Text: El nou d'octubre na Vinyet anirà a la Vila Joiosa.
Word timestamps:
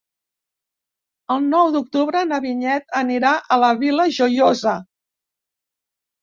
El 1.35 1.43
nou 1.49 1.69
d'octubre 1.75 2.23
na 2.29 2.39
Vinyet 2.45 2.97
anirà 3.01 3.35
a 3.57 3.59
la 3.65 3.71
Vila 3.83 4.09
Joiosa. 4.17 4.75